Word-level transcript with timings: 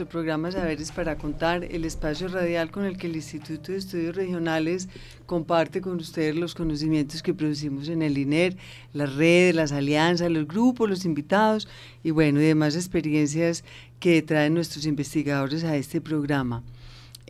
Nuestro 0.00 0.18
programa 0.18 0.50
Saberes 0.50 0.92
para 0.92 1.18
Contar, 1.18 1.62
el 1.62 1.84
espacio 1.84 2.28
radial 2.28 2.70
con 2.70 2.86
el 2.86 2.96
que 2.96 3.06
el 3.06 3.16
Instituto 3.16 3.72
de 3.72 3.76
Estudios 3.76 4.16
Regionales 4.16 4.88
comparte 5.26 5.82
con 5.82 5.98
ustedes 5.98 6.36
los 6.36 6.54
conocimientos 6.54 7.22
que 7.22 7.34
producimos 7.34 7.86
en 7.88 8.00
el 8.00 8.16
INER, 8.16 8.56
las 8.94 9.14
redes, 9.14 9.54
las 9.54 9.72
alianzas, 9.72 10.30
los 10.30 10.48
grupos, 10.48 10.88
los 10.88 11.04
invitados 11.04 11.68
y 12.02 12.12
bueno, 12.12 12.40
y 12.40 12.44
demás 12.44 12.76
experiencias 12.76 13.62
que 13.98 14.22
traen 14.22 14.54
nuestros 14.54 14.86
investigadores 14.86 15.64
a 15.64 15.76
este 15.76 16.00
programa. 16.00 16.62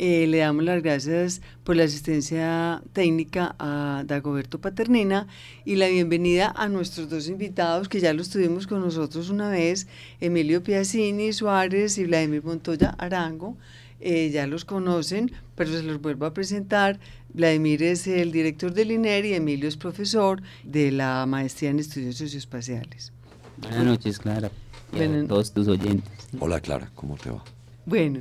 Eh, 0.03 0.27
le 0.27 0.39
damos 0.39 0.65
las 0.65 0.83
gracias 0.83 1.43
por 1.62 1.77
la 1.77 1.84
asistencia 1.84 2.83
técnica 2.95 3.55
a 3.59 4.03
Dagoberto 4.07 4.59
Paternina 4.59 5.27
y 5.67 5.77
la 5.77 5.89
bienvenida 5.89 6.55
a 6.57 6.70
nuestros 6.70 7.11
dos 7.11 7.29
invitados 7.29 7.87
que 7.91 8.01
ya 8.01 8.15
los 8.15 8.31
tuvimos 8.31 8.67
con 8.67 8.81
nosotros 8.81 9.29
una 9.29 9.51
vez, 9.51 9.89
Emilio 10.19 10.62
Piazzini 10.62 11.34
Suárez 11.34 11.98
y 11.98 12.07
Vladimir 12.07 12.42
Montoya 12.42 12.95
Arango. 12.97 13.59
Eh, 14.01 14.31
ya 14.31 14.47
los 14.47 14.65
conocen, 14.65 15.33
pero 15.55 15.70
se 15.70 15.83
los 15.83 16.01
vuelvo 16.01 16.25
a 16.25 16.33
presentar. 16.33 16.98
Vladimir 17.35 17.83
es 17.83 18.07
el 18.07 18.33
director 18.33 18.73
del 18.73 18.92
INER 18.92 19.27
y 19.27 19.35
Emilio 19.35 19.69
es 19.69 19.77
profesor 19.77 20.41
de 20.64 20.92
la 20.92 21.27
maestría 21.27 21.69
en 21.69 21.79
estudios 21.79 22.17
socioespaciales. 22.17 23.12
Buenas 23.59 23.85
noches, 23.85 24.19
Clara. 24.19 24.51
Y 24.95 25.03
a 25.03 25.27
todos 25.27 25.53
tus 25.53 25.69
oyentes. 25.69 26.11
Hola, 26.39 26.59
Clara, 26.59 26.91
¿cómo 26.95 27.19
te 27.19 27.29
va? 27.29 27.45
Bueno, 27.85 28.20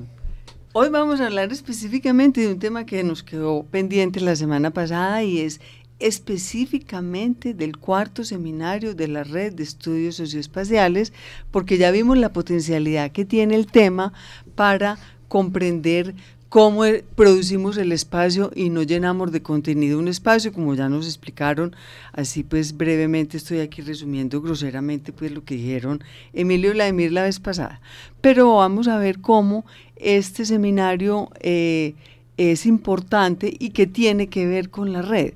Hoy 0.71 0.89
vamos 0.89 1.19
a 1.19 1.25
hablar 1.25 1.51
específicamente 1.51 2.41
de 2.41 2.53
un 2.53 2.59
tema 2.59 2.85
que 2.85 3.03
nos 3.03 3.23
quedó 3.23 3.63
pendiente 3.63 4.21
la 4.21 4.35
semana 4.35 4.69
pasada 4.69 5.23
y 5.23 5.39
es 5.39 5.61
específicamente 5.97 7.55
del 7.55 7.77
cuarto 7.77 8.23
seminario 8.23 8.93
de 8.93 9.07
la 9.07 9.23
red 9.23 9.51
de 9.51 9.63
estudios 9.63 10.17
socioespaciales, 10.17 11.11
porque 11.49 11.79
ya 11.79 11.89
vimos 11.89 12.19
la 12.19 12.33
potencialidad 12.33 13.09
que 13.11 13.25
tiene 13.25 13.55
el 13.55 13.65
tema 13.65 14.13
para 14.53 14.99
comprender 15.27 16.13
cómo 16.49 16.83
e, 16.83 17.05
producimos 17.15 17.77
el 17.77 17.91
espacio 17.91 18.51
y 18.55 18.69
no 18.69 18.83
llenamos 18.83 19.31
de 19.31 19.41
contenido 19.41 19.99
un 19.99 20.07
espacio, 20.07 20.51
como 20.51 20.73
ya 20.73 20.89
nos 20.89 21.05
explicaron, 21.05 21.75
así 22.11 22.43
pues 22.43 22.75
brevemente 22.75 23.37
estoy 23.37 23.59
aquí 23.59 23.81
resumiendo 23.81 24.41
groseramente 24.41 25.13
pues 25.13 25.31
lo 25.31 25.43
que 25.43 25.55
dijeron 25.55 26.03
Emilio 26.33 26.71
y 26.71 26.73
Vladimir 26.73 27.11
la 27.11 27.23
vez 27.23 27.39
pasada. 27.39 27.79
Pero 28.19 28.55
vamos 28.55 28.87
a 28.87 28.97
ver 28.97 29.21
cómo 29.21 29.65
este 29.95 30.43
seminario 30.43 31.29
eh, 31.39 31.93
es 32.37 32.65
importante 32.65 33.53
y 33.57 33.69
que 33.69 33.85
tiene 33.85 34.27
que 34.27 34.47
ver 34.47 34.69
con 34.69 34.91
la 34.91 35.03
red. 35.03 35.33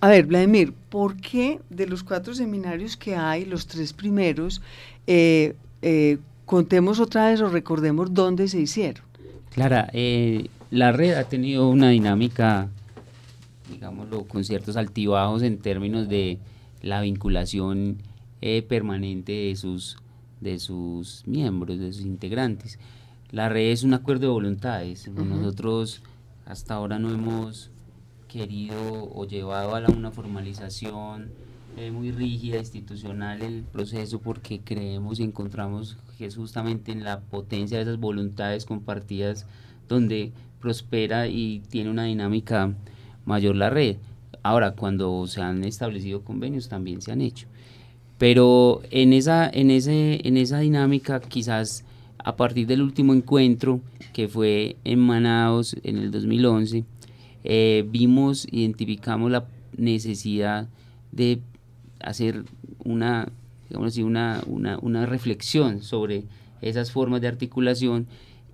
A 0.00 0.08
ver, 0.08 0.26
Vladimir, 0.26 0.72
¿por 0.90 1.16
qué 1.16 1.60
de 1.70 1.86
los 1.86 2.02
cuatro 2.02 2.34
seminarios 2.34 2.96
que 2.96 3.14
hay, 3.14 3.44
los 3.44 3.66
tres 3.66 3.92
primeros, 3.92 4.60
eh, 5.06 5.54
eh, 5.82 6.18
contemos 6.44 7.00
otra 7.00 7.30
vez 7.30 7.40
o 7.40 7.48
recordemos 7.48 8.12
dónde 8.12 8.48
se 8.48 8.60
hicieron? 8.60 9.04
Clara, 9.54 9.90
la 10.70 10.92
red 10.92 11.14
ha 11.14 11.24
tenido 11.24 11.68
una 11.68 11.90
dinámica, 11.90 12.68
digámoslo, 13.70 14.24
con 14.24 14.44
ciertos 14.44 14.76
altibajos 14.76 15.42
en 15.42 15.58
términos 15.58 16.08
de 16.08 16.38
la 16.82 17.00
vinculación 17.00 17.98
permanente 18.68 19.32
de 19.32 19.56
sus, 19.56 19.96
de 20.40 20.58
sus 20.58 21.26
miembros, 21.26 21.78
de 21.78 21.92
sus 21.92 22.04
integrantes. 22.04 22.78
La 23.30 23.48
red 23.48 23.72
es 23.72 23.82
un 23.82 23.94
acuerdo 23.94 24.26
de 24.26 24.32
voluntades. 24.32 25.08
Nosotros 25.08 26.02
hasta 26.44 26.74
ahora 26.74 26.98
no 26.98 27.10
hemos 27.10 27.70
querido 28.28 29.10
o 29.12 29.26
llevado 29.26 29.74
a 29.74 29.80
la, 29.80 29.88
una 29.88 30.10
formalización 30.12 31.30
eh, 31.76 31.90
muy 31.90 32.12
rígida, 32.12 32.58
institucional 32.58 33.42
el 33.42 33.64
proceso 33.64 34.20
porque 34.20 34.60
creemos 34.60 35.18
y 35.18 35.24
encontramos 35.24 35.96
que 36.16 36.26
es 36.26 36.36
justamente 36.36 36.92
en 36.92 37.02
la 37.02 37.20
potencia 37.20 37.78
de 37.78 37.82
esas 37.82 37.98
voluntades 37.98 38.64
compartidas 38.64 39.46
donde 39.88 40.32
prospera 40.60 41.28
y 41.28 41.60
tiene 41.68 41.90
una 41.90 42.04
dinámica 42.04 42.74
mayor 43.24 43.56
la 43.56 43.70
red. 43.70 43.96
Ahora, 44.42 44.72
cuando 44.72 45.26
se 45.26 45.40
han 45.40 45.64
establecido 45.64 46.22
convenios 46.22 46.68
también 46.68 47.02
se 47.02 47.12
han 47.12 47.20
hecho. 47.20 47.48
Pero 48.18 48.82
en 48.90 49.12
esa, 49.12 49.48
en 49.48 49.70
ese, 49.70 50.26
en 50.26 50.36
esa 50.36 50.60
dinámica 50.60 51.20
quizás 51.20 51.84
a 52.18 52.36
partir 52.36 52.66
del 52.66 52.82
último 52.82 53.12
encuentro 53.12 53.80
que 54.12 54.28
fue 54.28 54.76
en 54.84 55.00
Manaos 55.00 55.76
en 55.82 55.98
el 55.98 56.10
2011, 56.10 56.84
eh, 57.44 57.84
vimos, 57.88 58.46
identificamos 58.50 59.30
la 59.30 59.46
necesidad 59.76 60.68
de 61.12 61.40
hacer 62.00 62.44
una, 62.84 63.28
digamos 63.68 63.96
una, 63.98 64.42
una, 64.46 64.78
una 64.80 65.06
reflexión 65.06 65.82
sobre 65.82 66.24
esas 66.62 66.90
formas 66.90 67.20
de 67.20 67.28
articulación 67.28 68.06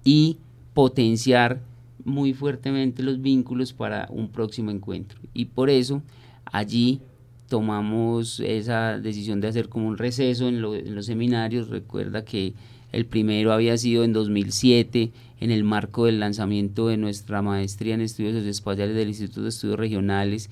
y 0.04 0.38
potenciar 0.74 1.60
muy 2.04 2.34
fuertemente 2.34 3.02
los 3.02 3.20
vínculos 3.20 3.72
para 3.72 4.08
un 4.10 4.28
próximo 4.28 4.70
encuentro. 4.70 5.18
Y 5.34 5.46
por 5.46 5.70
eso 5.70 6.02
allí 6.44 7.00
tomamos 7.48 8.40
esa 8.40 8.98
decisión 8.98 9.40
de 9.40 9.48
hacer 9.48 9.68
como 9.68 9.88
un 9.88 9.98
receso 9.98 10.48
en, 10.48 10.56
en 10.56 10.94
los 10.94 11.06
seminarios. 11.06 11.68
Recuerda 11.68 12.24
que 12.24 12.54
el 12.92 13.06
primero 13.06 13.52
había 13.52 13.76
sido 13.76 14.04
en 14.04 14.12
2007 14.12 15.10
en 15.42 15.50
el 15.50 15.64
marco 15.64 16.04
del 16.06 16.20
lanzamiento 16.20 16.86
de 16.86 16.96
nuestra 16.96 17.42
maestría 17.42 17.94
en 17.94 18.00
estudios 18.00 18.36
espaciales 18.46 18.94
del 18.94 19.08
Instituto 19.08 19.42
de 19.42 19.48
Estudios 19.48 19.78
Regionales. 19.78 20.50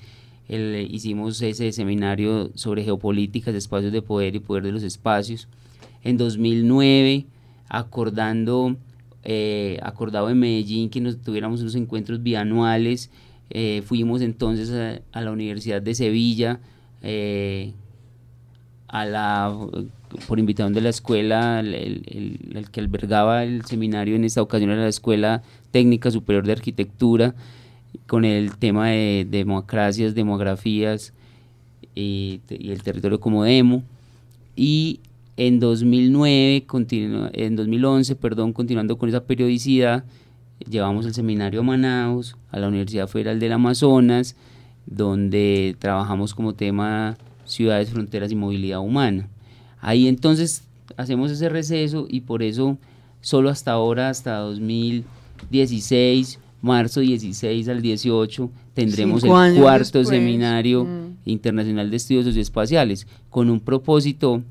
hicimos 0.49 1.41
ese 1.41 1.71
seminario 1.71 2.51
sobre 2.55 2.83
geopolíticas, 2.83 3.55
espacios 3.55 3.93
de 3.93 4.01
poder 4.01 4.35
y 4.35 4.39
poder 4.39 4.63
de 4.63 4.73
los 4.73 4.83
espacios. 4.83 5.47
En 6.03 6.17
2009, 6.17 7.25
acordando, 7.69 8.75
eh, 9.23 9.79
acordado 9.83 10.29
en 10.29 10.39
Medellín 10.39 10.89
que 10.89 11.01
nos 11.01 11.21
tuviéramos 11.21 11.61
unos 11.61 11.75
encuentros 11.75 12.23
bianuales, 12.23 13.11
eh, 13.49 13.83
fuimos 13.85 14.21
entonces 14.21 15.01
a, 15.11 15.21
la 15.21 15.31
Universidad 15.31 15.81
de 15.81 15.93
Sevilla, 15.93 16.59
eh, 17.01 17.73
a 18.87 19.05
la 19.05 19.55
por 20.27 20.39
invitación 20.39 20.73
de 20.73 20.81
la 20.81 20.89
escuela, 20.89 21.59
el, 21.59 22.67
que 22.71 22.79
albergaba 22.79 23.43
el 23.43 23.63
seminario 23.65 24.15
en 24.15 24.25
esta 24.25 24.41
ocasión 24.41 24.71
era 24.71 24.81
la 24.81 24.87
Escuela 24.87 25.41
Técnica 25.71 26.11
Superior 26.11 26.45
de 26.45 26.53
Arquitectura, 26.53 27.35
con 28.07 28.25
el 28.25 28.57
tema 28.57 28.89
de 28.89 29.27
democracias, 29.29 30.15
demografías 30.15 31.13
y, 31.95 32.41
el 32.49 32.83
territorio 32.83 33.19
como 33.19 33.43
demo. 33.43 33.83
Y 34.55 34.99
en 35.37 35.59
2009, 35.59 36.65
en 37.33 37.55
2011, 37.55 38.15
perdón, 38.15 38.53
continuando 38.53 38.97
con 38.97 39.09
esa 39.09 39.23
periodicidad, 39.23 40.03
llevamos 40.69 41.05
el 41.05 41.13
seminario 41.13 41.61
a 41.61 41.63
Manaus, 41.63 42.35
a 42.51 42.59
la 42.59 42.67
Universidad 42.67 43.07
Federal 43.07 43.39
del 43.39 43.53
Amazonas, 43.53 44.35
donde 44.85 45.75
trabajamos 45.79 46.33
como 46.33 46.53
tema 46.53 47.17
ciudades, 47.45 47.89
fronteras 47.89 48.31
y 48.31 48.35
movilidad 48.35 48.79
humana. 48.79 49.27
Ahí 49.79 50.07
entonces 50.07 50.63
hacemos 50.97 51.31
ese 51.31 51.49
receso 51.49 52.05
y 52.09 52.21
por 52.21 52.43
eso 52.43 52.77
solo 53.21 53.49
hasta 53.49 53.71
ahora, 53.71 54.09
hasta 54.09 54.37
2016, 54.37 56.39
marzo 56.61 56.99
16 56.99 57.67
al 57.69 57.81
18, 57.81 58.49
tendremos 58.73 59.23
el 59.23 59.59
cuarto 59.59 60.05
seminario 60.05 60.85
mm. 60.85 61.17
internacional 61.25 61.89
de 61.89 61.97
estudios 61.97 62.25
socioespaciales 62.25 63.07
con 63.29 63.49
un 63.49 63.59
propósito 63.59 64.43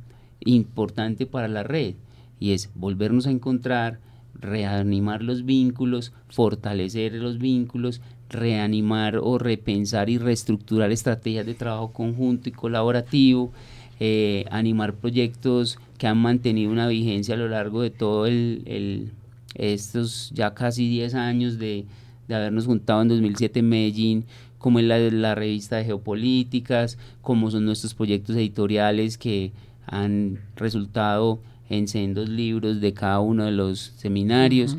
importante 0.45 1.27
para 1.27 1.49
la 1.49 1.63
red 1.63 1.95
y 2.39 2.53
es 2.53 2.71
volvernos 2.75 3.27
a 3.27 3.31
encontrar, 3.31 3.99
reanimar 4.35 5.23
los 5.23 5.45
vínculos, 5.45 6.13
fortalecer 6.29 7.13
los 7.15 7.39
vínculos, 7.39 8.01
reanimar 8.31 9.19
o 9.19 9.39
repensar 9.39 10.09
y 10.09 10.19
reestructurar 10.19 10.91
estrategias 10.91 11.45
de 11.45 11.55
trabajo 11.55 11.93
conjunto 11.93 12.49
y 12.49 12.53
colaborativo, 12.53 13.53
eh, 13.99 14.47
animar 14.51 14.95
proyectos 14.95 15.79
que 15.99 16.07
han 16.07 16.17
mantenido 16.17 16.73
una 16.73 16.89
vigencia 16.89 17.35
a 17.35 17.39
lo 17.39 17.49
largo 17.49 17.83
de 17.83 17.91
todo 17.91 18.27
el, 18.27 19.13
estos 19.55 20.31
ya 20.33 20.55
casi 20.55 20.89
10 20.89 21.15
años 21.15 21.59
de, 21.59 21.85
habernos 22.31 22.67
juntado 22.67 23.03
en 23.03 23.09
2007 23.09 23.59
en 23.59 23.69
Medellín, 23.69 24.25
como 24.59 24.79
es 24.79 24.85
la, 24.85 24.99
la 24.99 25.35
revista 25.35 25.77
de 25.77 25.85
geopolíticas, 25.85 26.97
como 27.21 27.51
son 27.51 27.65
nuestros 27.65 27.93
proyectos 27.93 28.37
editoriales 28.37 29.19
que 29.19 29.53
han 29.91 30.39
resultado 30.57 31.41
en 31.69 31.89
sendos 31.89 32.29
libros 32.29 32.81
de 32.81 32.95
cada 32.95 33.21
uno 33.21 33.45
de 33.45 33.51
los 33.51 33.93
seminarios, 33.97 34.77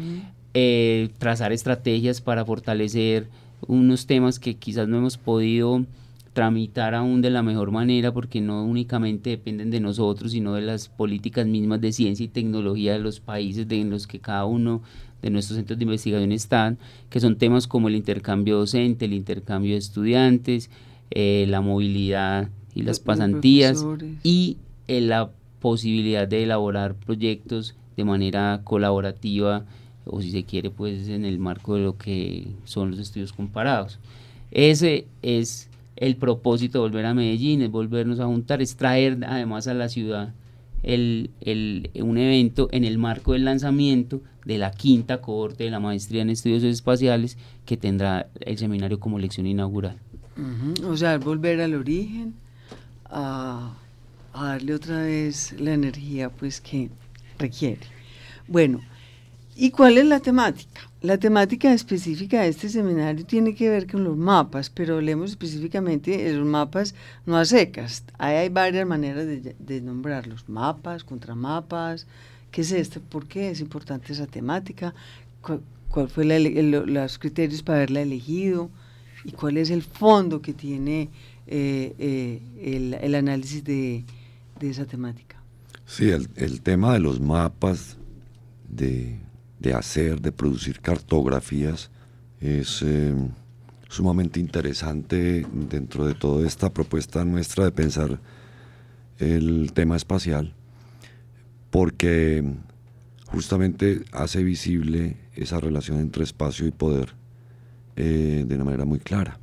eh, 0.54 1.10
trazar 1.20 1.52
estrategias 1.52 2.22
para 2.22 2.44
fortalecer 2.46 3.28
unos 3.68 4.08
temas 4.08 4.40
que 4.40 4.56
quizás 4.56 4.88
no 4.88 4.98
hemos 4.98 5.18
podido 5.18 5.86
tramitar 6.34 6.96
aún 6.96 7.22
de 7.22 7.30
la 7.30 7.44
mejor 7.44 7.72
manera 7.72 8.14
porque 8.14 8.40
no 8.40 8.64
únicamente 8.64 9.32
dependen 9.32 9.70
de 9.70 9.82
nosotros, 9.82 10.32
sino 10.32 10.54
de 10.54 10.62
las 10.62 10.88
políticas 10.88 11.46
mismas 11.46 11.82
de 11.82 11.92
ciencia 11.92 12.24
y 12.24 12.30
tecnología 12.30 12.94
de 12.94 13.00
los 13.00 13.20
países 13.20 13.68
en 13.70 13.90
los 13.90 14.08
que 14.08 14.20
cada 14.20 14.46
uno 14.46 14.82
de 15.22 15.30
nuestros 15.30 15.58
centros 15.58 15.78
de 15.78 15.84
investigación 15.84 16.32
están, 16.32 16.78
que 17.10 17.20
son 17.20 17.36
temas 17.36 17.68
como 17.68 17.90
el 17.90 17.96
intercambio 17.96 18.58
docente, 18.58 19.06
el 19.06 19.14
intercambio 19.14 19.74
de 19.74 19.78
estudiantes, 19.78 20.70
eh, 21.12 21.46
la 21.50 21.60
movilidad 21.60 22.50
y 22.74 22.84
las 22.84 23.02
pasantías 23.02 23.86
y 24.24 24.58
eh, 24.88 25.02
la 25.02 25.32
posibilidad 25.60 26.28
de 26.28 26.44
elaborar 26.44 26.96
proyectos 26.96 27.76
de 27.96 28.04
manera 28.04 28.62
colaborativa 28.64 29.66
o 30.06 30.22
si 30.22 30.32
se 30.32 30.44
quiere 30.44 30.70
pues 30.70 31.08
en 31.08 31.26
el 31.26 31.40
marco 31.40 31.76
de 31.76 31.84
lo 31.84 31.98
que 31.98 32.48
son 32.66 32.92
los 32.92 33.00
estudios 33.00 33.34
comparados. 33.34 34.00
Ese 34.50 35.08
es 35.22 35.70
el 35.96 36.16
propósito 36.16 36.80
de 36.80 36.90
volver 36.90 37.06
a 37.06 37.14
Medellín, 37.14 37.62
es 37.62 37.70
volvernos 37.70 38.20
a 38.20 38.26
juntar, 38.26 38.62
es 38.62 38.76
traer 38.76 39.20
además 39.26 39.68
a 39.68 39.74
la 39.74 39.88
ciudad 39.88 40.34
el, 40.84 41.30
un 41.96 42.18
evento 42.18 42.68
en 42.72 42.84
el 42.84 42.98
marco 42.98 43.34
del 43.34 43.46
lanzamiento 43.46 44.22
de 44.46 44.58
la 44.58 44.72
quinta 44.72 45.22
cohorte 45.22 45.66
de 45.66 45.72
la 45.72 45.80
maestría 45.80 46.24
en 46.24 46.32
estudios 46.32 46.64
espaciales 46.64 47.38
que 47.66 47.78
tendrá 47.78 48.28
el 48.40 48.58
seminario 48.58 49.00
como 49.00 49.20
lección 49.20 49.46
inaugural. 49.46 49.98
O 50.88 50.98
sea, 50.98 51.20
volver 51.20 51.62
al 51.62 51.76
origen, 51.76 52.34
a, 53.06 53.76
a 54.34 54.48
darle 54.48 54.74
otra 54.74 55.04
vez 55.04 55.54
la 55.60 55.74
energía 55.74 56.30
pues 56.30 56.62
que 56.62 56.90
requiere. 57.38 57.82
Bueno, 58.48 58.82
¿y 59.56 59.72
cuál 59.72 59.98
es 59.98 60.06
la 60.06 60.20
temática? 60.20 60.82
La 61.02 61.18
temática 61.18 61.74
específica 61.74 62.42
de 62.42 62.50
este 62.50 62.70
seminario 62.70 63.26
tiene 63.26 63.56
que 63.56 63.70
ver 63.70 63.90
con 63.90 64.04
los 64.04 64.16
mapas, 64.16 64.70
pero 64.70 64.96
hablemos 64.96 65.32
específicamente 65.32 66.16
de 66.16 66.34
los 66.34 66.46
mapas 66.46 66.94
no 67.26 67.38
a 67.38 67.46
secas. 67.46 68.04
Ahí 68.20 68.36
hay 68.36 68.50
varias 68.50 68.86
maneras 68.86 69.26
de, 69.26 69.82
nombrarlos, 69.82 70.48
mapas, 70.48 71.04
contramapas. 71.04 72.06
¿Qué 72.52 72.62
es 72.62 72.72
esto? 72.72 73.02
¿Por 73.02 73.28
qué 73.28 73.50
es 73.50 73.62
importante 73.62 74.14
esa 74.14 74.28
temática? 74.28 74.94
¿Cuál, 75.42 76.08
fue 76.08 76.24
los 76.24 77.18
criterios 77.18 77.64
para 77.64 77.78
haberla 77.80 78.02
elegido? 78.02 78.70
¿Y 79.26 79.32
cuál 79.32 79.58
es 79.58 79.72
el 79.72 79.82
fondo 79.82 80.42
que 80.42 80.54
tiene 80.54 81.10
eh, 81.48 81.96
eh, 81.98 83.00
el, 83.02 83.16
análisis 83.16 83.64
de, 83.64 84.06
esa 84.70 84.86
temática? 84.86 85.42
Sí, 85.86 86.10
el 86.10 86.62
tema 86.62 86.94
de 86.94 87.00
los 87.00 87.20
mapas, 87.20 87.98
de 88.70 89.20
de 89.62 89.74
hacer, 89.76 90.22
de 90.22 90.32
producir 90.32 90.80
cartografías, 90.80 91.92
es 92.40 92.82
eh, 92.82 93.14
sumamente 93.88 94.40
interesante 94.40 95.46
dentro 95.54 96.08
de 96.08 96.16
toda 96.16 96.48
esta 96.48 96.74
propuesta 96.74 97.24
nuestra 97.24 97.66
de 97.66 97.72
pensar 97.72 98.20
el 99.20 99.72
tema 99.74 99.96
espacial, 99.96 100.56
porque 101.70 102.44
justamente 103.28 104.04
hace 104.12 104.44
visible 104.44 105.18
esa 105.36 105.60
relación 105.60 106.00
entre 106.00 106.24
espacio 106.24 106.66
y 106.66 106.72
poder 106.72 107.14
eh, 107.96 108.44
de 108.48 108.56
una 108.56 108.64
manera 108.64 108.86
muy 108.86 109.00
clara. 109.00 109.38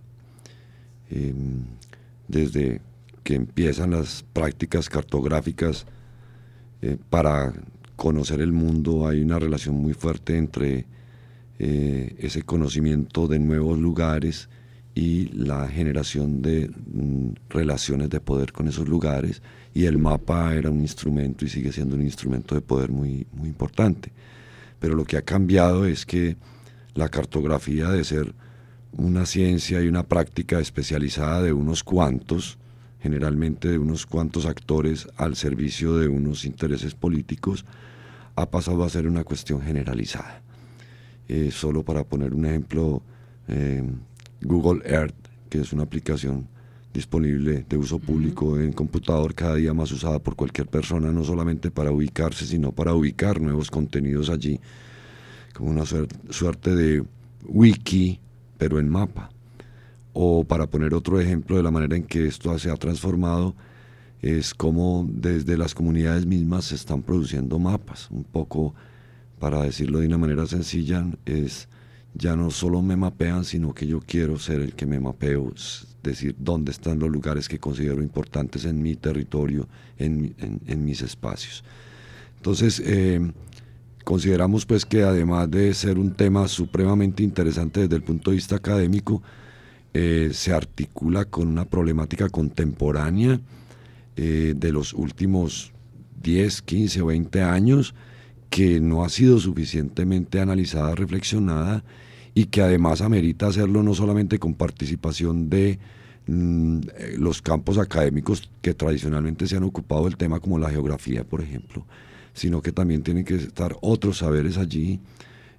Em, 1.11 1.63
desde 2.27 2.81
que 3.29 3.35
empiezan 3.35 3.91
las 3.91 4.25
prácticas 4.33 4.89
cartográficas 4.89 5.85
eh, 6.81 6.97
para 7.11 7.53
conocer 7.95 8.41
el 8.41 8.55
mundo, 8.55 9.07
hay 9.07 9.21
una 9.21 9.39
relación 9.39 9.75
muy 9.75 9.93
fuerte 9.93 10.39
entre 10.39 10.87
eh, 11.59 12.17
ese 12.21 12.41
conocimiento 12.41 13.29
de 13.29 13.39
nuevos 13.39 13.79
lugares 13.79 14.49
y 14.95 15.27
la 15.35 15.69
generación 15.69 16.41
de 16.41 16.71
mm, 16.71 17.35
relaciones 17.51 18.09
de 18.09 18.19
poder 18.19 18.51
con 18.51 18.67
esos 18.67 18.89
lugares 18.89 19.43
y 19.75 19.85
el 19.85 19.99
mapa 19.99 20.55
era 20.55 20.71
un 20.71 20.81
instrumento 20.81 21.45
y 21.45 21.51
sigue 21.51 21.71
siendo 21.71 21.97
un 21.97 22.03
instrumento 22.05 22.55
de 22.55 22.63
poder 22.63 22.91
muy, 22.91 23.27
muy 23.33 23.51
importante. 23.51 24.11
Pero 24.79 24.95
lo 24.95 25.05
que 25.05 25.19
ha 25.19 25.23
cambiado 25.23 25.85
es 25.85 26.07
que 26.07 26.39
la 26.95 27.11
cartografía 27.11 27.91
de 27.91 28.05
ser 28.05 28.35
una 28.93 29.27
ciencia 29.27 29.83
y 29.83 29.87
una 29.87 30.05
práctica 30.05 30.61
especializada 30.61 31.43
de 31.43 31.53
unos 31.53 31.85
cuantos, 31.85 32.59
generalmente 33.01 33.69
de 33.69 33.79
unos 33.79 34.07
cuantos 34.07 34.47
actores 34.47 35.09
al 35.17 35.37
servicio 35.37 35.97
de 35.97 36.09
unos 36.09 36.45
intereses 36.45 36.95
políticos, 36.95 37.65
ha 38.37 38.51
pasado 38.51 38.85
a 38.85 38.89
ser 38.89 39.07
una 39.07 39.25
cuestión 39.25 39.61
generalizada. 39.61 40.43
Eh, 41.29 41.51
solo 41.53 41.85
para 41.85 42.05
poner 42.05 42.35
un 42.35 42.47
ejemplo, 42.47 43.03
eh, 43.49 43.83
Google 44.41 44.83
Earth, 44.85 45.15
que 45.49 45.61
es 45.61 45.73
una 45.73 45.83
aplicación 45.83 46.49
disponible 46.93 47.65
de 47.69 47.77
uso 47.77 47.99
público 47.99 48.59
en 48.59 48.73
computador, 48.73 49.35
cada 49.35 49.57
día 49.57 49.75
más 49.75 49.93
usada 49.93 50.19
por 50.19 50.37
cualquier 50.37 50.69
persona, 50.69 51.13
no 51.13 51.23
solamente 51.25 51.71
para 51.71 51.91
ubicarse, 51.91 52.47
sino 52.47 52.73
para 52.73 52.95
ubicar 52.95 53.41
nuevos 53.41 53.71
contenidos 53.71 54.31
allí, 54.31 54.59
como 55.55 55.71
una 55.71 55.85
suerte 55.85 56.75
de 56.75 57.05
wiki, 57.45 58.21
pero 58.57 58.79
en 58.79 58.89
mapa. 58.89 59.31
O 60.13 60.45
para 60.45 60.67
poner 60.67 60.95
otro 60.95 61.21
ejemplo 61.21 61.57
de 61.57 61.63
la 61.63 61.71
manera 61.71 61.97
en 61.97 62.05
que 62.05 62.27
esto 62.27 62.57
se 62.59 62.71
ha 62.71 62.77
transformado, 62.77 63.55
es 64.21 64.55
como 64.55 65.07
desde 65.09 65.57
las 65.57 65.75
comunidades 65.75 66.27
mismas 66.27 66.67
se 66.67 66.75
están 66.75 67.03
produciendo 67.03 67.59
mapas, 67.59 68.11
un 68.11 68.25
poco 68.25 68.75
para 69.39 69.63
decirlo 69.63 70.01
de 70.01 70.07
una 70.07 70.19
manera 70.19 70.47
sencilla, 70.47 71.07
es 71.25 71.69
ya 72.15 72.35
no 72.35 72.51
solo 72.51 72.83
me 72.83 72.97
mapean, 72.97 73.45
sino 73.45 73.73
que 73.73 73.87
yo 73.87 74.01
quiero 74.01 74.39
ser 74.39 74.61
el 74.61 74.75
que 74.75 74.87
me 74.87 74.99
mapeo, 74.99 75.53
es 75.55 75.87
decir, 76.03 76.35
dónde 76.39 76.73
están 76.73 76.99
los 76.99 77.11
lugares 77.11 77.49
que 77.49 77.59
considero 77.59 78.03
importantes 78.03 78.65
en 78.65 78.83
mi 78.83 78.97
territorio, 78.97 79.69
en, 79.99 80.35
mis 80.85 81.03
espacios. 81.03 81.63
Entonces, 82.37 82.83
eh, 82.85 83.21
consideramos 84.05 84.67
pues 84.67 84.85
que 84.85 85.03
además 85.03 85.51
de 85.51 85.73
ser 85.75 85.99
un 85.99 86.13
tema 86.13 86.49
supremamente 86.49 87.23
interesante 87.23 87.81
desde 87.81 87.97
el 87.97 88.03
punto 88.03 88.31
de 88.31 88.37
vista 88.37 88.57
académico, 88.57 89.23
eh, 89.95 90.31
se 90.33 90.53
articula 90.53 91.25
con 91.25 91.49
una 91.49 91.65
problemática 91.65 92.29
contemporánea, 92.29 93.41
eh, 94.21 94.55
de 94.57 94.73
los 94.73 94.95
últimos 94.95 95.73
10, 96.21 96.63
15 96.63 97.03
o 97.03 97.07
20 97.07 97.41
años 97.43 97.95
que 98.51 98.81
no 98.81 99.05
ha 99.05 99.09
sido 99.11 99.39
suficientemente 99.39 100.41
analizada, 100.41 100.97
reflexionada 100.97 101.85
y 102.35 102.47
que 102.47 102.61
además 102.61 103.01
amerita 103.01 103.47
hacerlo 103.47 103.85
no 103.85 103.95
solamente 103.95 104.41
con 104.41 104.55
participación 104.55 105.49
de 105.49 105.79
mm, 106.27 106.81
los 107.19 107.43
campos 107.43 107.79
académicos 107.79 108.51
que 108.61 108.75
tradicionalmente 108.75 109.47
se 109.47 109.57
han 109.57 109.63
ocupado 109.63 110.07
del 110.07 110.17
tema 110.17 110.41
como 110.41 110.59
la 110.59 110.71
geografía, 110.71 111.23
por 111.23 111.41
ejemplo, 111.41 111.87
sino 112.33 112.61
que 112.61 112.73
también 112.73 113.05
tienen 113.05 113.25
que 113.25 113.37
estar 113.37 113.77
otros 113.83 114.19
saberes 114.19 114.59
allí, 114.59 114.99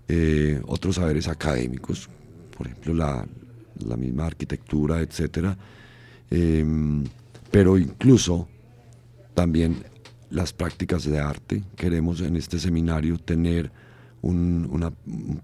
eh, 0.10 0.62
otros 0.66 0.96
saberes 0.96 1.30
académicos, 1.30 2.10
por 2.58 2.68
ejemplo 2.68 2.94
la, 2.94 3.26
la 3.86 3.98
misma 3.98 4.26
arquitectura, 4.26 5.02
etcétera. 5.02 5.58
Em, 6.30 7.04
pero 7.52 7.78
incluso 7.78 8.48
también 9.34 9.78
las 10.30 10.54
prácticas 10.54 11.04
de 11.06 11.20
arte. 11.20 11.64
Queremos 11.76 12.22
en 12.22 12.36
este 12.36 12.60
seminario 12.60 13.18
tener 13.18 13.72
una 14.22 14.92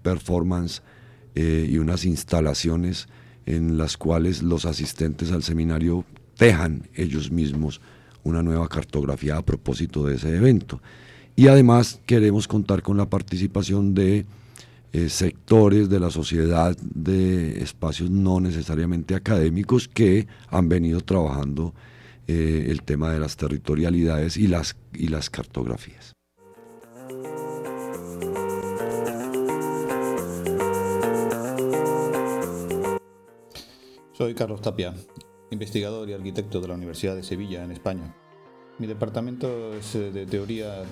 performance 0.02 0.82
eh, 1.34 1.66
y 1.68 1.78
unas 1.78 2.04
instalaciones 2.04 3.08
en 3.46 3.78
las 3.78 3.96
cuales 3.96 4.42
los 4.42 4.66
asistentes 4.66 5.32
al 5.32 5.42
seminario 5.42 6.04
tejan 6.36 6.88
ellos 6.94 7.30
mismos 7.30 7.80
una 8.22 8.42
nueva 8.42 8.68
cartografía 8.68 9.36
a 9.36 9.42
propósito 9.42 10.04
de 10.04 10.16
ese 10.16 10.36
evento. 10.36 10.80
Y 11.36 11.48
además 11.48 12.00
queremos 12.06 12.48
contar 12.48 12.82
con 12.82 12.96
la 12.96 13.08
participación 13.08 13.94
de 13.94 14.26
eh, 14.92 15.08
sectores 15.08 15.88
de 15.88 16.00
la 16.00 16.10
sociedad, 16.10 16.76
de 16.80 17.62
espacios 17.62 18.10
no 18.10 18.40
necesariamente 18.40 19.14
académicos 19.14 19.88
que 19.88 20.26
han 20.48 20.68
venido 20.68 21.00
trabajando 21.00 21.74
eh, 22.26 22.66
el 22.68 22.82
tema 22.82 23.12
de 23.12 23.20
las 23.20 23.36
territorialidades 23.36 24.36
y 24.36 24.46
las, 24.46 24.76
y 24.94 25.08
las 25.08 25.28
cartografías. 25.28 26.12
Soy 34.12 34.34
Carlos 34.34 34.62
Tapia, 34.62 34.94
investigador 35.50 36.08
y 36.08 36.14
arquitecto 36.14 36.60
de 36.60 36.68
la 36.68 36.74
Universidad 36.74 37.14
de 37.14 37.22
Sevilla, 37.22 37.62
en 37.62 37.72
España. 37.72 38.14
Mi 38.78 38.86
departamento 38.86 39.74
es 39.74 39.94
eh, 39.94 40.10
de 40.10 40.26
teoría, 40.26 40.84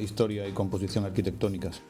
historia 0.00 0.48
y 0.48 0.52
composición 0.52 1.04
arquitectónicas. 1.04 1.82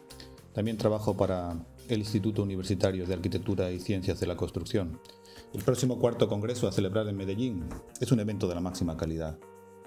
También 0.52 0.76
trabajo 0.76 1.16
para 1.16 1.54
el 1.88 1.99
Instituto 2.00 2.42
Universitario 2.42 3.07
de 3.07 3.14
Arquitectura 3.14 3.71
y 3.71 3.78
Ciencias 3.78 4.19
de 4.21 4.26
la 4.26 4.37
Construcción. 4.37 5.00
El 5.52 5.62
próximo 5.62 5.99
cuarto 5.99 6.28
congreso 6.28 6.66
a 6.66 6.73
celebrar 6.73 7.09
en 7.09 7.16
Medellín 7.16 7.69
es 8.00 8.11
un 8.12 8.21
evento 8.21 8.49
de 8.49 8.54
la 8.54 8.61
máxima 8.61 8.97
calidad 8.97 9.38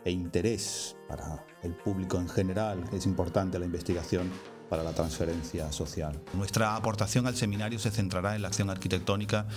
e 0.05 0.11
interés 0.11 0.95
para 1.07 1.45
el 1.63 1.75
público 1.75 2.17
en 2.17 2.29
general. 2.29 2.83
Es 2.93 3.05
importante 3.05 3.59
la 3.59 3.65
investigación 3.65 4.29
para 4.69 4.83
la 4.83 4.93
transferencia 4.93 5.71
social. 5.71 6.21
Nuestra 6.33 6.75
aportación 6.75 7.27
al 7.27 7.35
seminario 7.35 7.79
se 7.79 7.91
centrará 7.91 8.35
en 8.35 8.41
la 8.41 8.47
acción 8.47 8.69
arquitectónica 8.69 9.47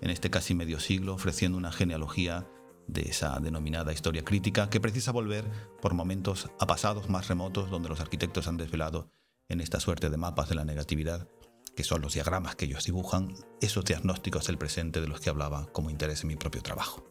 en 0.00 0.10
este 0.10 0.30
casi 0.30 0.54
medio 0.54 0.80
siglo, 0.80 1.14
ofreciendo 1.14 1.56
una 1.58 1.72
genealogía 1.72 2.46
de 2.86 3.02
esa 3.02 3.38
denominada 3.40 3.92
historia 3.92 4.24
crítica 4.24 4.68
que 4.68 4.80
precisa 4.80 5.12
volver 5.12 5.44
por 5.80 5.94
momentos 5.94 6.50
a 6.58 6.66
pasados 6.66 7.08
más 7.08 7.28
remotos 7.28 7.70
donde 7.70 7.88
los 7.88 8.00
arquitectos 8.00 8.46
han 8.46 8.58
desvelado 8.58 9.08
en 9.48 9.60
esta 9.60 9.80
suerte 9.80 10.08
de 10.08 10.16
mapas 10.16 10.48
de 10.48 10.54
la 10.54 10.64
negatividad, 10.64 11.28
que 11.76 11.84
son 11.84 12.00
los 12.00 12.14
diagramas 12.14 12.56
que 12.56 12.64
ellos 12.64 12.84
dibujan, 12.84 13.34
esos 13.60 13.84
diagnósticos 13.84 14.46
del 14.46 14.58
presente 14.58 15.00
de 15.00 15.08
los 15.08 15.20
que 15.20 15.30
hablaba 15.30 15.66
como 15.72 15.90
interés 15.90 16.22
en 16.22 16.28
mi 16.28 16.36
propio 16.36 16.62
trabajo. 16.62 17.04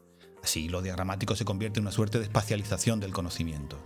Así, 0.43 0.67
lo 0.67 0.81
diagramático 0.81 1.35
se 1.35 1.45
convierte 1.45 1.79
en 1.79 1.85
una 1.85 1.91
suerte 1.91 2.17
de 2.17 2.25
espacialización 2.25 2.99
del 2.99 3.13
conocimiento. 3.13 3.77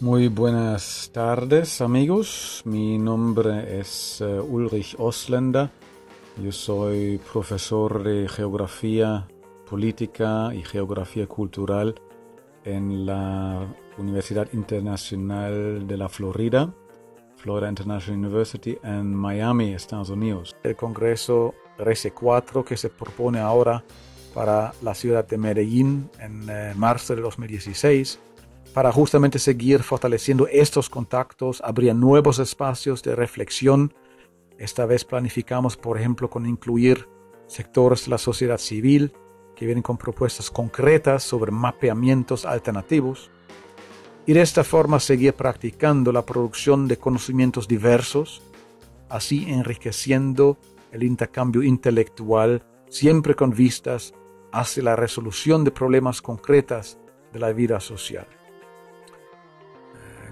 Muy 0.00 0.28
buenas 0.28 1.10
tardes 1.12 1.82
amigos, 1.82 2.62
mi 2.64 2.96
nombre 2.98 3.78
es 3.78 4.22
uh, 4.22 4.40
Ulrich 4.42 4.96
Osländer, 4.98 5.70
yo 6.42 6.52
soy 6.52 7.20
profesor 7.32 8.02
de 8.02 8.26
geografía 8.28 9.28
política 9.68 10.54
y 10.54 10.62
geografía 10.62 11.26
cultural 11.26 12.00
en 12.64 13.04
la 13.04 13.66
Universidad 14.00 14.48
Internacional 14.52 15.86
de 15.86 15.96
la 15.96 16.08
Florida, 16.08 16.74
Florida 17.36 17.68
International 17.68 18.18
University 18.18 18.78
en 18.82 19.14
Miami, 19.14 19.72
Estados 19.72 20.10
Unidos. 20.10 20.56
El 20.62 20.76
Congreso 20.76 21.54
RC4 21.78 22.64
que 22.64 22.76
se 22.76 22.90
propone 22.90 23.38
ahora 23.38 23.84
para 24.34 24.72
la 24.82 24.94
ciudad 24.94 25.26
de 25.26 25.38
Medellín 25.38 26.10
en 26.18 26.48
eh, 26.48 26.72
marzo 26.76 27.14
de 27.14 27.22
2016 27.22 28.18
para 28.74 28.92
justamente 28.92 29.40
seguir 29.40 29.82
fortaleciendo 29.82 30.46
estos 30.46 30.88
contactos, 30.88 31.60
habría 31.64 31.92
nuevos 31.92 32.38
espacios 32.38 33.02
de 33.02 33.16
reflexión. 33.16 33.92
Esta 34.58 34.86
vez 34.86 35.04
planificamos, 35.04 35.76
por 35.76 35.98
ejemplo, 35.98 36.30
con 36.30 36.46
incluir 36.46 37.08
sectores 37.48 38.04
de 38.04 38.10
la 38.12 38.18
sociedad 38.18 38.58
civil 38.58 39.12
que 39.56 39.66
vienen 39.66 39.82
con 39.82 39.96
propuestas 39.98 40.52
concretas 40.52 41.24
sobre 41.24 41.50
mapeamientos 41.50 42.46
alternativos 42.46 43.30
y 44.26 44.32
de 44.32 44.42
esta 44.42 44.64
forma 44.64 45.00
seguir 45.00 45.34
practicando 45.34 46.12
la 46.12 46.24
producción 46.24 46.86
de 46.86 46.98
conocimientos 46.98 47.66
diversos, 47.66 48.42
así 49.08 49.50
enriqueciendo 49.50 50.58
el 50.92 51.02
intercambio 51.02 51.62
intelectual 51.62 52.62
siempre 52.88 53.34
con 53.34 53.50
vistas 53.50 54.12
hacia 54.52 54.82
la 54.82 54.96
resolución 54.96 55.64
de 55.64 55.70
problemas 55.70 56.20
concretas 56.20 56.98
de 57.32 57.38
la 57.38 57.52
vida 57.52 57.80
social. 57.80 58.26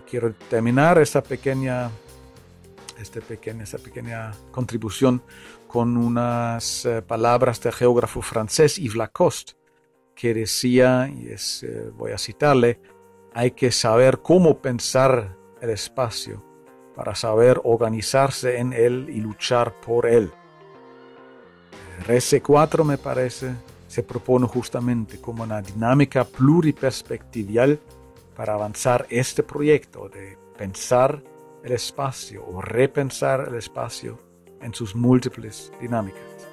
Quiero 0.09 0.33
terminar 0.49 0.99
esta 0.99 1.23
pequeña, 1.23 1.91
este 2.99 3.21
pequeña, 3.21 3.65
esta 3.65 3.79
pequeña 3.79 4.33
contribución 4.51 5.23
con 5.67 5.99
unas 5.99 6.87
eh, 6.87 7.03
palabras 7.03 7.61
del 7.61 7.75
geógrafo 7.75 8.23
francés 8.23 8.77
Yves 8.77 8.97
Lacoste, 8.97 9.53
que 10.15 10.33
decía, 10.33 11.13
y 11.15 11.29
es, 11.29 11.63
eh, 11.63 11.91
voy 11.95 12.13
a 12.13 12.19
citarle, 12.19 12.81
hay 13.35 13.53
que 13.53 13.71
saber 13.71 14.21
cómo 14.21 14.59
pensar 14.59 15.37
el 15.61 15.71
espacio 15.71 16.43
para 16.95 17.15
saber 17.15 17.61
organizarse 17.65 18.59
en 18.59 18.73
él 18.73 19.09
y 19.09 19.21
luchar 19.21 19.73
por 19.81 20.07
él. 20.07 20.31
RC4 22.07 22.85
me 22.85 22.99
parece 22.99 23.55
se 23.89 24.03
propone 24.03 24.47
justamente 24.47 25.21
como 25.21 25.43
una 25.43 25.63
dinámica 25.63 26.25
pluriperspectival 26.25 27.81
para 28.37 28.55
avanzar 28.55 29.07
este 29.11 29.43
proyecto 29.43 30.09
de 30.09 30.39
pensar 30.57 31.23
el 31.65 31.73
espacio 31.73 32.45
o 32.47 32.61
repensar 32.61 33.47
el 33.49 33.57
espacio 33.57 34.19
en 34.61 34.75
sus 34.75 34.95
múltiples 34.95 35.73
dinámicas. 35.81 36.48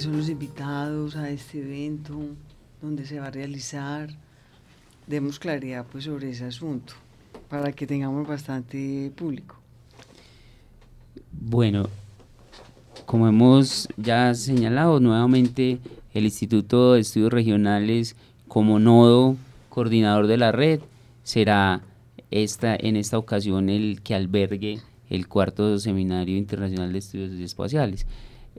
¿Quiénes 0.00 0.04
son 0.04 0.16
los 0.16 0.30
invitados 0.30 1.16
a 1.16 1.28
este 1.28 1.58
evento? 1.58 2.18
¿Dónde 2.80 3.04
se 3.04 3.20
va 3.20 3.26
a 3.26 3.30
realizar? 3.30 4.08
Demos 5.06 5.38
claridad 5.38 5.84
pues 5.92 6.04
sobre 6.04 6.30
ese 6.30 6.46
asunto 6.46 6.94
para 7.50 7.70
que 7.72 7.86
tengamos 7.86 8.26
bastante 8.26 9.12
público. 9.14 9.56
Bueno, 11.32 11.90
como 13.04 13.28
hemos 13.28 13.88
ya 13.98 14.32
señalado 14.34 15.00
nuevamente, 15.00 15.78
el 16.14 16.24
Instituto 16.24 16.94
de 16.94 17.00
Estudios 17.00 17.32
Regionales 17.32 18.16
como 18.48 18.78
nodo 18.78 19.36
coordinador 19.68 20.28
de 20.28 20.38
la 20.38 20.50
red 20.50 20.80
será 21.24 21.82
esta, 22.30 22.74
en 22.74 22.96
esta 22.96 23.18
ocasión 23.18 23.68
el 23.68 24.00
que 24.00 24.14
albergue 24.14 24.80
el 25.10 25.28
cuarto 25.28 25.78
Seminario 25.78 26.38
Internacional 26.38 26.90
de 26.90 27.00
Estudios 27.00 27.32
Espaciales. 27.32 28.06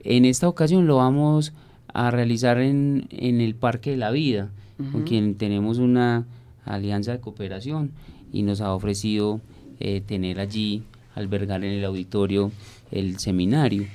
En 0.03 0.25
esta 0.25 0.47
ocasión 0.47 0.87
lo 0.87 0.97
vamos 0.97 1.53
a 1.93 2.11
realizar 2.11 2.59
en, 2.59 3.07
el 3.11 3.55
Parque 3.55 3.91
de 3.91 3.97
la 3.97 4.11
Vida, 4.11 4.49
con 4.91 5.03
quien 5.03 5.35
tenemos 5.35 5.77
una 5.77 6.25
alianza 6.65 7.11
de 7.11 7.19
cooperación 7.19 7.91
y 8.33 8.41
nos 8.41 8.61
ha 8.61 8.73
ofrecido 8.73 9.41
eh, 9.79 10.01
tener 10.01 10.39
allí, 10.39 10.83
albergar 11.13 11.63
en 11.63 11.73
el 11.73 11.85
auditorio 11.85 12.51
el 12.91 13.19
seminario. 13.19 13.85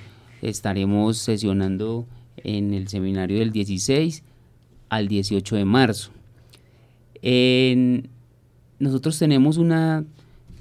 Estaremos 0.43 1.19
sesionando 1.19 2.07
en 2.37 2.75
el 2.75 2.89
seminario 2.89 3.39
del 3.39 3.51
16 3.51 4.23
al 4.89 5.09
18 5.09 5.57
de 5.57 5.65
marzo. 5.65 6.11
nosotros 8.79 9.19
tenemos 9.19 9.57
una 9.57 10.05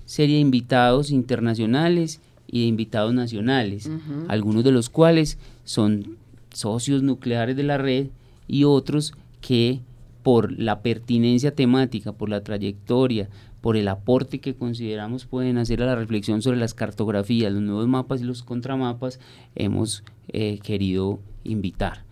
serie 0.06 0.36
de 0.36 0.42
invitados 0.42 1.12
internacionales 1.12 2.22
y 2.56 2.62
de 2.62 2.68
invitados 2.68 3.14
nacionales, 3.14 3.90
algunos 4.30 4.64
de 4.64 4.72
los 4.72 4.90
cuales 4.90 5.38
son 5.66 6.16
socios 6.54 7.04
nucleares 7.04 7.58
de 7.58 7.64
la 7.64 7.78
red 7.78 8.08
y 8.48 8.64
otros 8.64 9.14
que 9.42 9.82
por 10.24 10.58
la 10.58 10.82
pertinencia 10.82 11.54
temática, 11.54 12.14
por 12.14 12.30
la 12.30 12.46
trayectoria, 12.46 13.28
por 13.60 13.76
el 13.76 13.90
aporte 13.90 14.40
que 14.40 14.56
consideramos 14.56 15.26
pueden 15.26 15.58
hacer 15.58 15.84
a 15.84 15.86
la 15.86 15.98
reflexión 15.98 16.42
sobre 16.42 16.58
las 16.58 16.74
cartografías, 16.74 17.52
los 17.52 17.62
nuevos 17.62 17.90
mapas 17.90 18.22
y 18.22 18.24
los 18.24 18.42
contramapas, 18.42 19.20
hemos 19.56 20.06
eh, 20.30 20.60
querido 20.64 21.20
invitar. 21.44 22.06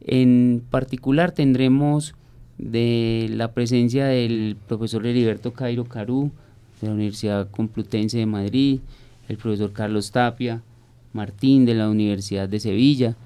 En 0.00 0.64
particular 0.70 1.32
tendremos 1.32 2.14
de 2.56 3.28
la 3.30 3.52
presencia 3.52 4.06
del 4.06 4.56
profesor 4.68 5.06
Heriberto 5.06 5.52
Cairo 5.52 5.84
Carú, 5.84 6.30
de 6.80 6.86
la 6.86 6.94
Universidad 6.94 7.50
Complutense 7.50 8.16
de 8.16 8.26
Madrid, 8.26 8.80
el 9.32 9.38
profesor 9.38 9.72
Carlos 9.72 10.10
Tapia, 10.10 10.62
Martín 11.14 11.64
de 11.64 11.74
la 11.74 11.88
Universidad 11.88 12.50
de 12.50 12.60
Sevilla, 12.60 13.16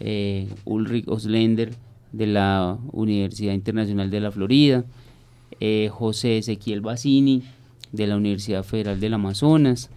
eh, 0.00 0.48
Ulrich 0.66 1.08
Oslender 1.08 1.72
de 2.12 2.26
la 2.26 2.78
Universidad 2.92 3.54
Internacional 3.54 4.10
de 4.10 4.20
la 4.20 4.30
Florida, 4.30 4.84
eh, 5.58 5.88
José 5.90 6.36
Ezequiel 6.36 6.82
Bassini 6.82 7.42
de 7.90 8.06
la 8.06 8.18
Universidad 8.18 8.64
Federal 8.64 9.00
del 9.00 9.14
Amazonas, 9.14 9.88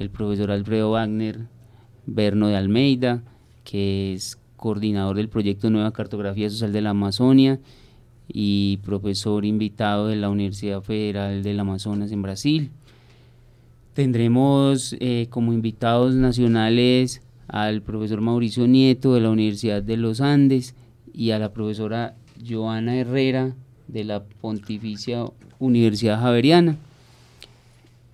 el 0.00 0.10
profesor 0.10 0.50
Alfredo 0.50 0.90
Wagner 0.90 1.46
Berno 2.06 2.48
de 2.48 2.56
Almeida, 2.56 3.22
que 3.62 4.14
es 4.14 4.40
coordinador 4.56 5.14
del 5.14 5.28
proyecto 5.28 5.70
Nueva 5.70 5.92
Cartografía 5.92 6.50
Social 6.50 6.72
de 6.72 6.80
la 6.80 6.90
Amazonia 6.90 7.60
y 8.26 8.78
profesor 8.78 9.44
invitado 9.44 10.08
de 10.08 10.16
la 10.16 10.28
Universidad 10.28 10.82
Federal 10.82 11.44
del 11.44 11.60
Amazonas 11.60 12.10
en 12.10 12.22
Brasil. 12.22 12.72
Tendremos 13.94 14.96
eh, 14.98 15.28
como 15.30 15.52
invitados 15.52 16.16
nacionales 16.16 17.22
al 17.46 17.80
profesor 17.80 18.20
Mauricio 18.20 18.66
Nieto 18.66 19.14
de 19.14 19.20
la 19.20 19.30
Universidad 19.30 19.84
de 19.84 19.96
los 19.96 20.20
Andes 20.20 20.74
y 21.12 21.30
a 21.30 21.38
la 21.38 21.52
profesora 21.52 22.16
Joana 22.44 22.96
Herrera 22.96 23.54
de 23.86 24.02
la 24.02 24.24
Pontificia 24.24 25.26
Universidad 25.60 26.20
Javeriana. 26.20 26.76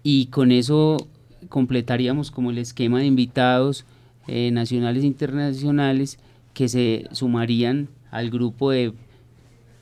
Y 0.02 0.26
con 0.26 0.52
eso 0.52 1.08
completaríamos 1.48 2.30
como 2.30 2.50
el 2.50 2.58
esquema 2.58 2.98
de 2.98 3.06
invitados 3.06 3.86
eh, 4.28 4.50
nacionales 4.50 5.02
e 5.02 5.06
internacionales 5.06 6.18
que 6.52 6.68
se 6.68 7.06
sumarían 7.12 7.88
al 8.10 8.28
grupo 8.28 8.70
de 8.70 8.92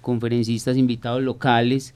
conferencistas 0.00 0.76
invitados 0.76 1.23
locales, 1.25 1.95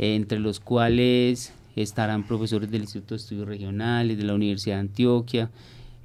eh, 0.00 0.16
entre 0.16 0.40
los 0.40 0.58
cuales 0.58 1.53
estarán 1.76 2.26
profesores 2.26 2.70
del 2.70 2.82
Instituto 2.82 3.14
de 3.14 3.20
Estudios 3.20 3.48
Regionales, 3.48 4.16
de 4.16 4.24
la 4.24 4.34
Universidad 4.34 4.76
de 4.76 4.80
Antioquia, 4.80 5.50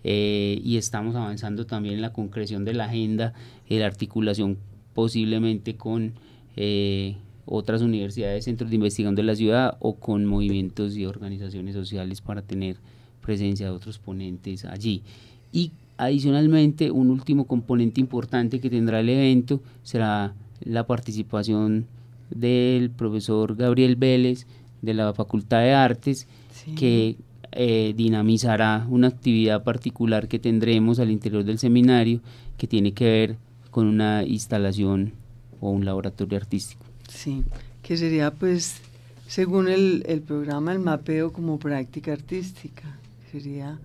eh, 0.04 0.60
y 0.64 0.78
estamos 0.78 1.16
avanzando 1.16 1.66
también 1.66 1.96
en 1.96 2.02
la 2.02 2.14
concreción 2.14 2.66
de 2.66 2.74
la 2.74 2.86
agenda, 2.86 3.34
en 3.68 3.80
la 3.80 3.86
articulación 3.86 4.58
posiblemente 4.94 5.76
con 5.76 6.14
eh, 6.56 7.18
otras 7.46 7.82
universidades, 7.82 8.46
centros 8.46 8.70
de 8.70 8.76
investigación 8.78 9.16
de 9.16 9.24
la 9.24 9.36
ciudad 9.36 9.78
o 9.80 9.96
con 9.96 10.26
movimientos 10.26 10.96
y 10.96 11.06
organizaciones 11.06 11.76
sociales 11.76 12.22
para 12.22 12.42
tener 12.42 12.78
presencia 13.22 13.66
de 13.68 13.72
otros 13.72 13.98
ponentes 13.98 14.66
allí. 14.66 15.04
Y 15.52 15.72
adicionalmente, 15.98 16.92
un 16.92 17.10
último 17.10 17.46
componente 17.46 18.00
importante 18.00 18.60
que 18.60 18.70
tendrá 18.70 19.00
el 19.00 19.10
evento 19.10 19.62
será 19.84 20.34
la 20.62 20.86
participación 20.86 21.88
del 22.30 22.92
profesor 22.92 23.56
Gabriel 23.56 23.96
Vélez 23.96 24.46
de 24.82 24.94
la 24.94 25.14
Facultad 25.14 25.62
de 25.62 25.74
Artes, 25.74 26.28
que 26.76 27.18
eh, 27.52 27.94
dinamizará 27.96 28.86
una 28.90 29.08
actividad 29.08 29.64
particular 29.64 30.28
que 30.28 30.40
tendremos 30.40 31.00
al 31.00 31.10
interior 31.10 31.44
del 31.44 31.58
seminario 31.58 32.22
que 32.58 32.68
tiene 32.68 32.94
que 32.94 33.06
ver 33.06 33.38
con 33.72 33.88
una 33.88 34.24
instalación 34.24 35.14
o 35.60 35.72
un 35.72 35.86
laboratorio 35.86 36.38
artístico. 36.38 36.86
Sí, 37.08 37.44
que 37.82 37.98
sería 37.98 38.32
pues, 38.32 38.82
según 39.28 39.68
el, 39.68 40.04
el 40.08 40.22
programa, 40.22 40.74
el 40.74 40.80
mapeo 40.80 41.34
como 41.34 41.58
práctica 41.58 42.14
artística. 42.14 42.98
Sería 43.32 43.80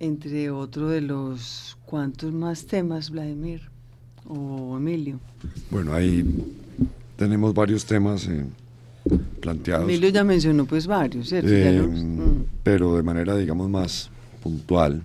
entre 0.00 0.50
otro 0.50 0.88
de 0.88 1.02
los 1.02 1.76
cuantos 1.84 2.32
más 2.32 2.66
temas, 2.66 3.10
Vladimir 3.10 3.62
o 4.26 4.76
Emilio. 4.76 5.20
Bueno, 5.70 5.92
ahí 5.92 6.24
tenemos 7.16 7.52
varios 7.52 7.84
temas 7.84 8.26
eh, 8.26 8.44
planteados. 9.40 9.88
Emilio 9.88 10.08
ya 10.10 10.24
mencionó 10.24 10.66
pues 10.66 10.86
varios, 10.86 11.28
¿cierto? 11.28 11.50
Eh, 11.50 11.80
mm. 11.80 12.44
Pero 12.62 12.96
de 12.96 13.02
manera, 13.02 13.36
digamos, 13.36 13.68
más 13.68 14.10
puntual. 14.42 15.02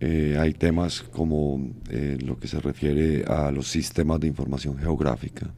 Eh, 0.00 0.36
hay 0.38 0.54
temas 0.54 1.02
como 1.02 1.72
lo 2.20 2.38
que 2.38 2.46
se 2.46 2.60
refiere 2.60 3.24
a 3.24 3.50
los 3.50 3.66
sistemas 3.66 4.20
de 4.20 4.28
información 4.28 4.78
geográfica, 4.78 5.50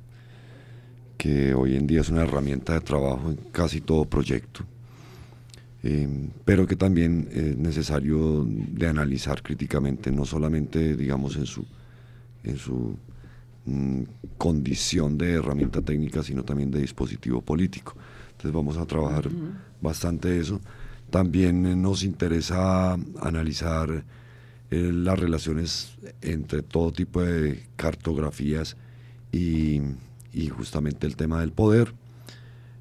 que 1.19 1.53
hoy 1.53 1.77
en 1.77 1.87
día 1.87 2.01
es 2.01 2.09
una 2.09 2.23
herramienta 2.23 2.73
de 2.73 2.81
trabajo 2.81 3.29
en 3.29 3.37
casi 3.53 3.83
todo 3.83 4.07
proyecto, 4.07 4.65
pero 6.47 6.67
que 6.67 6.75
también 6.75 7.29
es 7.31 7.59
necesario 7.59 8.47
de 8.49 8.87
analizar 8.87 9.43
críticamente, 9.43 10.11
no 10.11 10.25
solamente, 10.25 10.97
digamos, 10.97 11.37
en 11.37 11.45
su, 11.45 11.67
en 12.43 12.57
su 12.57 12.97
Mm, 13.67 14.05
condición 14.38 15.19
de 15.19 15.33
herramienta 15.33 15.83
técnica, 15.83 16.23
sino 16.23 16.43
también 16.45 16.71
de 16.71 16.81
dispositivo 16.81 17.43
político. 17.43 17.95
Entonces 18.31 18.52
vamos 18.52 18.79
a 18.79 18.87
trabajar 18.87 19.29
bastante 19.83 20.38
eso. 20.40 20.61
También 21.11 21.67
eh, 21.67 21.76
nos 21.76 22.02
interesa 22.02 22.95
analizar 23.21 24.02
eh, 24.71 24.90
las 24.95 25.19
relaciones 25.19 25.93
entre 26.23 26.62
todo 26.62 26.90
tipo 26.90 27.21
de 27.21 27.62
cartografías 27.76 28.76
y, 29.31 29.83
justamente 30.57 31.07
el 31.07 31.17
tema 31.17 31.40
del 31.40 31.52
poder. 31.52 31.93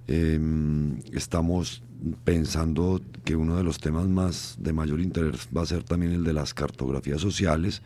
Em, 0.08 1.00
estamos 1.12 1.84
pensando 2.24 3.02
que 3.26 3.36
uno 3.36 3.58
de 3.58 3.64
los 3.64 3.80
temas 3.80 4.08
más 4.08 4.56
de 4.60 4.72
mayor 4.72 5.02
interés 5.02 5.50
va 5.56 5.64
a 5.64 5.66
ser 5.66 5.84
también 5.84 6.14
el 6.14 6.24
de 6.24 6.34
las 6.34 6.54
cartografías 6.54 7.20
sociales, 7.20 7.82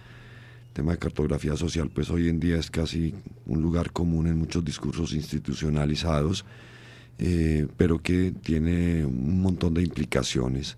tema 0.74 0.94
de 0.94 0.98
cartografía 0.98 1.56
social, 1.56 1.90
pues 1.90 2.10
hoy 2.10 2.28
en 2.28 2.40
día 2.40 2.58
es 2.58 2.70
casi 2.70 3.14
un 3.46 3.62
lugar 3.62 3.92
común 3.92 4.28
en 4.28 4.38
muchos 4.38 4.66
discursos 4.66 5.14
institucionalizados, 5.14 6.46
eh, 7.20 7.68
pero 7.78 8.02
que 8.02 8.32
tiene 8.32 9.06
un 9.06 9.42
montón 9.42 9.76
de 9.76 9.84
implicaciones 9.84 10.78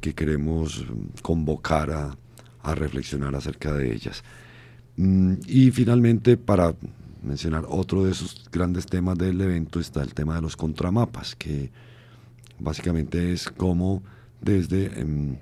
que 0.00 0.14
queremos 0.14 0.84
convocar 1.22 1.90
a, 1.90 2.16
reflexionar 2.74 3.34
acerca 3.34 3.72
de 3.72 3.94
ellas. 3.94 4.22
Mm, 4.96 5.34
y 5.46 5.70
finalmente, 5.70 6.36
para 6.36 6.74
mencionar 7.22 7.64
otro 7.66 8.04
de 8.04 8.12
esos 8.12 8.46
grandes 8.52 8.84
temas 8.84 9.16
del 9.16 9.40
evento, 9.40 9.80
está 9.80 10.02
el 10.02 10.12
tema 10.12 10.34
de 10.34 10.42
los 10.42 10.54
contramapas, 10.54 11.34
que 11.34 11.70
básicamente 12.58 13.32
es 13.32 13.48
cómo 13.48 14.02
desde 14.42 15.00
em, 15.00 15.38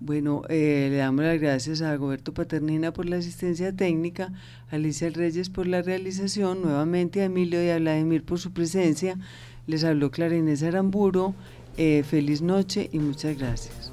Bueno, 0.00 0.44
eh, 0.48 0.88
le 0.90 0.96
damos 0.96 1.26
las 1.26 1.38
gracias 1.38 1.82
a 1.82 1.94
Goberto 1.96 2.32
Paternina 2.32 2.94
por 2.94 3.06
la 3.06 3.18
asistencia 3.18 3.76
técnica, 3.76 4.32
a 4.70 4.76
Alicia 4.76 5.10
Reyes 5.10 5.50
por 5.50 5.66
la 5.66 5.82
realización, 5.82 6.62
nuevamente 6.62 7.20
a 7.20 7.26
Emilio 7.26 7.62
y 7.62 7.68
a 7.68 7.78
Vladimir 7.78 8.24
por 8.24 8.38
su 8.38 8.52
presencia. 8.52 9.18
Les 9.66 9.84
habló 9.84 10.10
Clara 10.10 10.34
Inés 10.34 10.62
Aramburo. 10.62 11.34
Eh, 11.76 12.02
feliz 12.08 12.40
noche 12.40 12.88
y 12.92 12.98
muchas 12.98 13.36
gracias. 13.38 13.92